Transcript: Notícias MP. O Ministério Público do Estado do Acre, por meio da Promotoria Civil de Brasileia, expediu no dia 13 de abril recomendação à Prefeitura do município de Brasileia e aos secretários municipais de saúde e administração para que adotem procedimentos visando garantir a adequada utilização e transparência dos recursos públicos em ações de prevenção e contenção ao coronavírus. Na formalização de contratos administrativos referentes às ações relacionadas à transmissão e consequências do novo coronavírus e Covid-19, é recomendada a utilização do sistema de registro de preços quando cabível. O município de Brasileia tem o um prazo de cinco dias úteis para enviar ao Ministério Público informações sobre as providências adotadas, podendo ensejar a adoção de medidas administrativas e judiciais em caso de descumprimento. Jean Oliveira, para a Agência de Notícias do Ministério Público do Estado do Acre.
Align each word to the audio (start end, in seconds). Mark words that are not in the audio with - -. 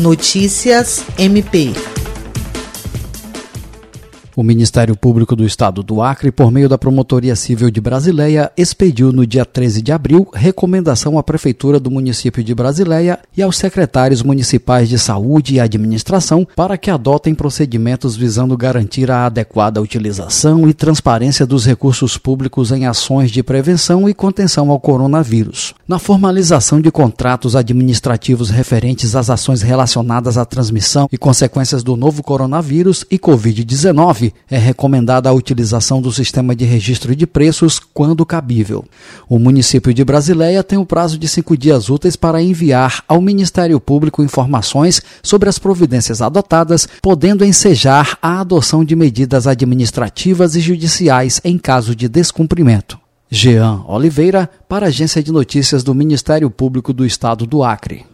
Notícias 0.00 1.04
MP. 1.18 1.74
O 4.36 4.44
Ministério 4.44 4.96
Público 4.96 5.34
do 5.34 5.44
Estado 5.44 5.82
do 5.82 6.00
Acre, 6.00 6.30
por 6.30 6.52
meio 6.52 6.68
da 6.68 6.78
Promotoria 6.78 7.34
Civil 7.34 7.68
de 7.70 7.80
Brasileia, 7.80 8.50
expediu 8.56 9.12
no 9.12 9.26
dia 9.26 9.44
13 9.44 9.82
de 9.82 9.90
abril 9.90 10.28
recomendação 10.32 11.18
à 11.18 11.22
Prefeitura 11.22 11.80
do 11.80 11.90
município 11.90 12.42
de 12.44 12.54
Brasileia 12.54 13.18
e 13.36 13.42
aos 13.42 13.56
secretários 13.56 14.22
municipais 14.22 14.88
de 14.88 14.98
saúde 14.98 15.54
e 15.54 15.60
administração 15.60 16.46
para 16.54 16.78
que 16.78 16.90
adotem 16.90 17.34
procedimentos 17.34 18.14
visando 18.14 18.56
garantir 18.56 19.10
a 19.10 19.26
adequada 19.26 19.80
utilização 19.80 20.68
e 20.68 20.72
transparência 20.72 21.44
dos 21.44 21.66
recursos 21.66 22.16
públicos 22.16 22.70
em 22.70 22.86
ações 22.86 23.30
de 23.32 23.42
prevenção 23.42 24.08
e 24.08 24.14
contenção 24.14 24.70
ao 24.70 24.78
coronavírus. 24.78 25.74
Na 25.88 25.98
formalização 25.98 26.80
de 26.80 26.90
contratos 26.90 27.56
administrativos 27.56 28.48
referentes 28.48 29.16
às 29.16 29.28
ações 29.28 29.60
relacionadas 29.60 30.38
à 30.38 30.44
transmissão 30.44 31.08
e 31.10 31.18
consequências 31.18 31.82
do 31.82 31.96
novo 31.96 32.22
coronavírus 32.22 33.04
e 33.10 33.18
Covid-19, 33.18 34.29
é 34.50 34.58
recomendada 34.58 35.28
a 35.28 35.32
utilização 35.32 36.00
do 36.00 36.12
sistema 36.12 36.54
de 36.54 36.64
registro 36.64 37.14
de 37.14 37.26
preços 37.26 37.78
quando 37.78 38.26
cabível. 38.26 38.84
O 39.28 39.38
município 39.38 39.94
de 39.94 40.04
Brasileia 40.04 40.62
tem 40.62 40.78
o 40.78 40.82
um 40.82 40.84
prazo 40.84 41.18
de 41.18 41.28
cinco 41.28 41.56
dias 41.56 41.88
úteis 41.88 42.16
para 42.16 42.42
enviar 42.42 43.04
ao 43.06 43.20
Ministério 43.20 43.80
Público 43.80 44.22
informações 44.22 45.02
sobre 45.22 45.48
as 45.48 45.58
providências 45.58 46.22
adotadas, 46.22 46.88
podendo 47.02 47.44
ensejar 47.44 48.18
a 48.20 48.40
adoção 48.40 48.84
de 48.84 48.96
medidas 48.96 49.46
administrativas 49.46 50.56
e 50.56 50.60
judiciais 50.60 51.40
em 51.44 51.58
caso 51.58 51.94
de 51.94 52.08
descumprimento. 52.08 52.98
Jean 53.30 53.84
Oliveira, 53.86 54.50
para 54.68 54.86
a 54.86 54.88
Agência 54.88 55.22
de 55.22 55.30
Notícias 55.30 55.84
do 55.84 55.94
Ministério 55.94 56.50
Público 56.50 56.92
do 56.92 57.06
Estado 57.06 57.46
do 57.46 57.62
Acre. 57.62 58.09